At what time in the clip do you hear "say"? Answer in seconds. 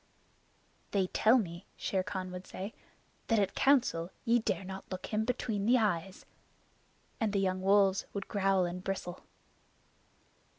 2.47-2.73